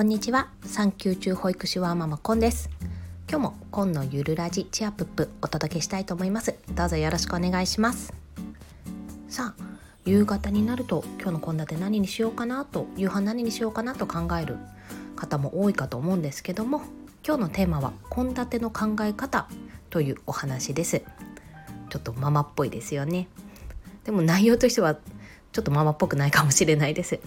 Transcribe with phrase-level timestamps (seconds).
[0.00, 0.48] こんにちは。
[0.64, 2.70] 産休中保育士ワーママコンです。
[3.28, 6.54] 今日もコンのゆるラジチアプップお届けしたいと思います。
[6.74, 8.14] どうぞよろしくお願いします。
[9.28, 9.62] さあ
[10.06, 14.56] 夕方になると今日の献立何にしようかなと夕飯何にしようかなと考える
[15.16, 16.80] 方も多いかと思うんですけども
[17.22, 19.48] 今日のテーマは献立の考え方
[19.90, 21.02] というお話です。
[21.90, 23.28] ちょっとママっぽいですよね。
[24.04, 27.20] でも内容としてはちょっとママっぽくないかもしれないです。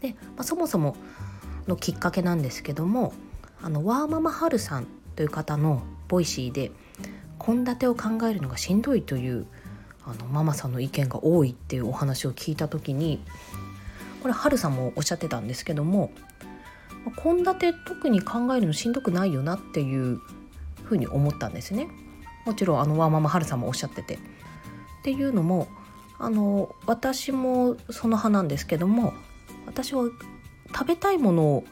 [0.00, 0.96] で、まあ、そもそも
[1.70, 3.14] のきっかけなんですけども
[3.62, 6.70] あのワーママハルさんという方の Voicy で
[7.44, 9.46] 献立を考えるのがしんどいという
[10.04, 13.22] あのママさんの意見が多いっていうお話を聞いた時に
[14.22, 16.10] これハルさんもおっしゃってたんですけども
[17.22, 20.20] 献立特に考えるのしんどくないよなっていう
[20.84, 21.88] ふうに思ったんですね。
[22.44, 24.14] もちろんあのワーママハルさんもおっしゃってて。
[24.14, 24.18] っ
[25.02, 25.66] ていうのも
[26.18, 29.14] あの私もその派なんですけども
[29.66, 30.04] 私は
[30.72, 31.64] 食べたいものを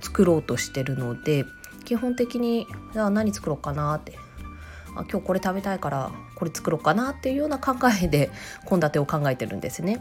[0.00, 1.44] 作ろうとしてるので
[1.84, 4.18] 基本的にじゃあ何作ろうかなって
[4.96, 8.30] あ今日これ食べたいからこれ作ろうかなっていうような考えで
[8.68, 10.00] 献立を考えてるんですね。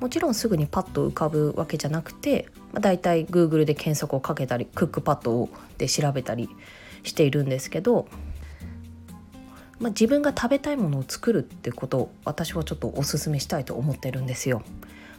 [0.00, 6.48] もちろんすぐにパッと浮かぶわけじゃなくて、まあ、だいたい Google で検索をかけたりクックパッドで調べたり
[7.02, 8.06] しているんですけど、
[9.80, 14.62] まあ、自分が食べたいものを作るってことを私はちょっとおすすめしたいと思ってるんですよ。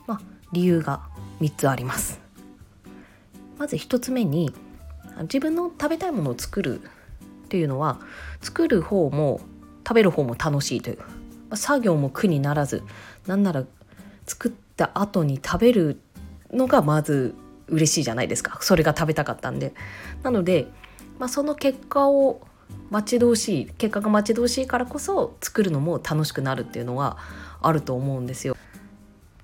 [0.07, 0.21] まあ、
[0.51, 1.01] 理由が
[1.41, 2.19] 3つあります。
[3.57, 4.53] まず1つ目に
[5.23, 7.99] 自分の食べたいものを作るっていうのは
[8.41, 9.41] 作る方も
[9.85, 10.99] 食べる方も楽しいという。
[11.55, 12.83] 作業も苦にならず
[13.25, 13.63] なんなら
[14.27, 15.99] 作った後に食べる
[16.53, 17.33] のがまず
[17.67, 18.59] 嬉しいじゃないですか。
[18.61, 19.73] それが食べたかったんで。
[20.23, 20.67] なので、
[21.17, 22.41] まあ、その結果を
[22.91, 27.17] 待ち遠しい結果が待ち遠しいからこそ作るのも楽しくなるっていうのは
[27.61, 28.55] あると思うんですよ。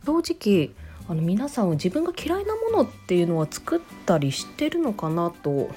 [0.05, 0.71] 正直
[1.07, 5.69] あの皆さんは自分が嫌いなものっていうのは作ったりしてるのかなと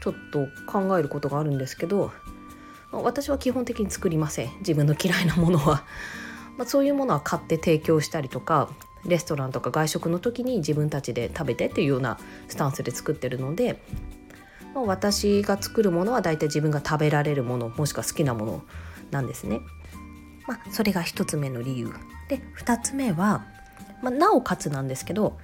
[0.00, 2.10] ちょっと考えることがあるんですけど
[2.90, 4.50] 私は基本的に作りません。
[4.60, 5.84] 自分の嫌いなものは、
[6.56, 8.70] まあ、そういうものは買って提供したりとか
[9.04, 12.18] レストランとか外食の時に自分たちで食べてっていうような
[12.48, 13.80] スタンスで作ってるので、
[14.74, 18.62] まあ、私が作るものは大体自分が食べられるものもしくは好きなもの
[19.10, 19.60] なんですね。
[20.46, 21.92] まあ、それが1つ目の理由。
[22.28, 23.44] で2つ目は
[24.02, 25.38] まあ、なおかつなんですけど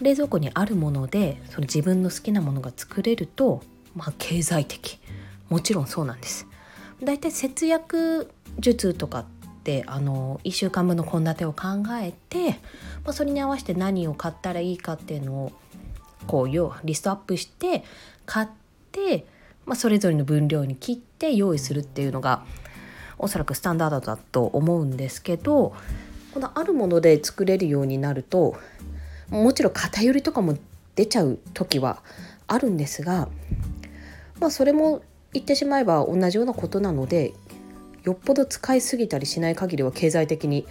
[0.00, 3.62] 冷蔵庫にあるものでその自分の好きなものが作れると、
[3.94, 4.98] まあ、経済的
[5.48, 6.46] もちろんそうなんです。
[7.02, 9.24] だいたい節約術とかっ
[9.64, 11.68] てあの1週間分の献立を考
[12.02, 12.50] えて、
[13.04, 15.52] まあ、それに合わせて何を買ったらいいかっていうのを
[16.26, 17.84] こうよリストアップして
[18.26, 18.48] 買っ
[18.92, 19.26] て、
[19.66, 22.44] まあ、それぞれの分量に切って用意するっていうのが
[23.18, 25.74] おそらくスタンダードだと思うんですけど
[26.32, 28.56] このあるもので作れるようになると
[29.30, 30.56] もちろん偏りとかも
[30.96, 32.02] 出ちゃう時は
[32.46, 33.28] あるんですが
[34.38, 35.02] まあそれも
[35.32, 37.32] 言ってしまえば同じようなことなので
[38.04, 40.66] よっぽど使いすぎたりしない限りは経済的に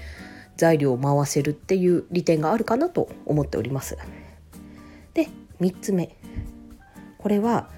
[0.57, 3.97] 材料を回せるっていう利点があるかなと思っております。
[5.13, 5.29] で
[5.61, 6.15] 3つ目
[7.17, 7.69] これは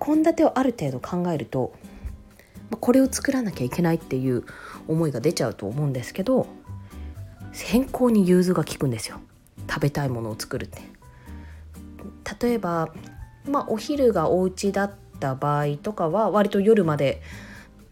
[0.00, 1.74] 献立をある程度考えると
[2.80, 4.44] これを作らなきゃいけないっていう
[4.88, 6.46] 思いが出ちゃうと思うんですけど
[7.52, 9.20] 先行に融通が利くんですよ。
[9.68, 10.82] 食べたいものを作るって。
[12.40, 12.92] 例えば
[13.48, 17.22] まあお昼がお家だった場合とかは割と夜まで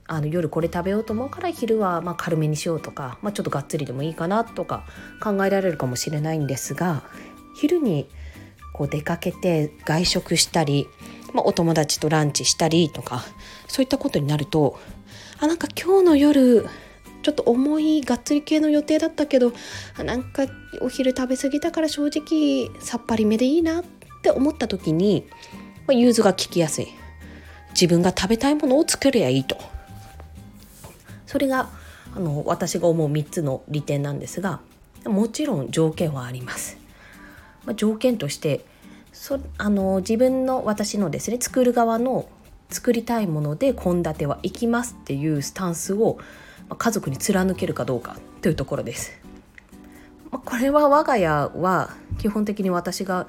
[0.06, 4.84] あの夜これ食べようと思うから昼はま軽めにしようとか、まあ、ちょっとがっつりでもいいかなとか
[5.22, 7.04] 考えられるかもしれないんですが
[7.54, 8.08] 昼に
[8.72, 10.88] こう出かけて外食したり、
[11.32, 13.22] まあ、お友達とランチしたりとか
[13.68, 14.80] そういったことになると
[15.38, 16.66] あなんか今日の夜
[17.22, 19.52] ちょっと重いがっつり系の予定だったけど
[20.02, 20.44] なんか
[20.80, 23.84] お昼食べ過ぎたから正直さっぱりめでいいなっ
[24.22, 25.26] て思った時に、
[25.86, 26.88] まあ、融通が利きやすい。
[27.70, 29.56] 自分が食べたいものを作りゃいいと。
[31.26, 31.70] それが
[32.14, 34.60] あの私が思う3つの利点なんですが
[35.04, 36.76] もちろん条件はあります、
[37.64, 38.64] まあ、条件として
[39.12, 42.28] そあの自分の私のですね作る側の
[42.68, 46.18] 作りたいもので献立はいきますっていうスタンスを
[46.76, 49.12] 家族に貫けるかどうかというところです。
[50.30, 53.28] これは我が家は基本的に私が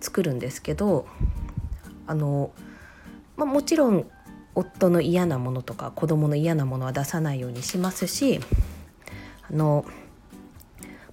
[0.00, 1.06] 作るんですけど
[2.06, 2.52] あの、
[3.36, 4.08] まあ、もちろん
[4.54, 8.40] 夫の嫌なものとか子供の嫌なものは出さないようにしますし
[9.50, 9.84] あの、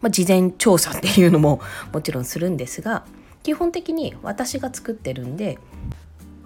[0.01, 1.61] まあ、事前調査っていうのも
[1.94, 3.06] もちろんするんですが
[3.44, 5.59] 基本的に私が作ってるんで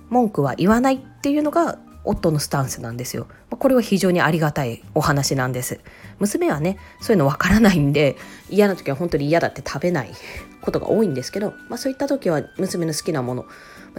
[0.09, 3.27] 文句は言わないっていうのが夫のスタンスなんですよ。
[3.49, 5.79] これは非常にありがたいお話なんです。
[6.19, 8.17] 娘はねそういうのわからないんで
[8.49, 10.11] 嫌な時は本当に嫌だって食べない
[10.61, 13.45] ことが多いんですけど、まあ、そういった時は娘の好きなもの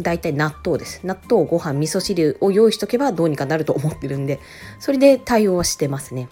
[0.01, 4.39] 大体納豆です納豆ご飯味噌汁を用意しとけばどうにかなると思ってるんで
[4.79, 6.29] それで対応はしてますね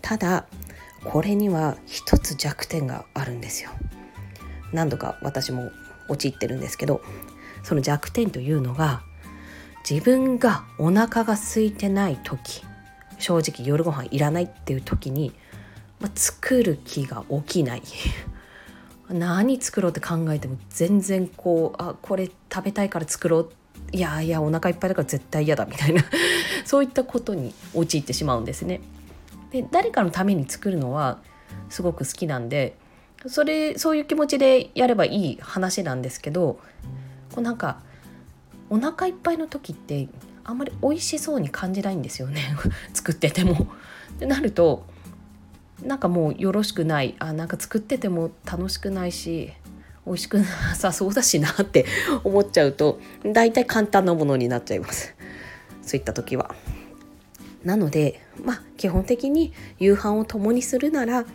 [0.00, 0.46] ただ
[1.04, 3.70] これには一つ弱点があるんですよ
[4.72, 5.70] 何度か私も
[6.08, 7.02] 陥ってるんですけど
[7.62, 9.02] その弱点というのが
[9.92, 12.64] 自分がお腹が空いてない時
[13.18, 15.34] 正直夜ご飯いらないっていう時に、
[16.00, 17.82] まあ、作る気が起きない。
[19.10, 23.50] 何作ろうって考えても全然こうあこれ食べたいから作ろう。
[23.92, 25.66] いやいやお腹いっぱいだから絶対嫌だ。
[25.66, 26.02] みたいな。
[26.64, 28.80] そういったことに陥ってしまうんですね。
[29.50, 31.18] で誰かのために作るのは
[31.68, 32.78] すごく好きなんで
[33.26, 36.58] それそういう気持ちでやればいい話なんですけど
[37.34, 37.82] こうなんか
[38.72, 40.08] お腹いっぱいの時って
[40.44, 42.56] あんまり美味しそうに感じないんですよね
[42.94, 43.68] 作ってても。
[44.14, 44.86] ってなると
[45.82, 49.52] なんかもうよろしくないあなんか作ってても楽しくないし
[50.06, 51.84] 美味しくなさそうだしなって
[52.24, 55.14] 思っちゃうと大体簡単なものになっちゃいます
[55.82, 56.54] そういった時は。
[57.64, 61.26] なのでまあ基本的に夕飯を共にするなら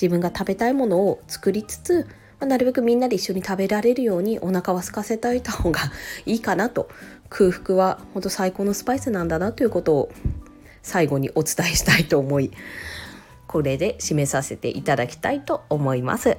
[0.00, 2.08] 自分が食べたいものを作りつつ、
[2.42, 5.78] まあ、なるべくみんなで一緒に食べられるようにお腹は空かせておいた方が
[6.26, 6.88] いいかなと
[7.28, 10.12] 空腹は本当最高のスパイスなんだなということを
[10.82, 12.50] 最後にお伝えしたいと思い
[13.46, 16.36] これで締めさせていただきたいと思います。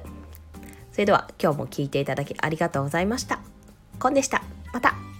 [0.92, 3.40] それでは今日も聞いていただきありがとうございました。
[3.98, 4.42] コンでした。
[4.74, 5.13] また。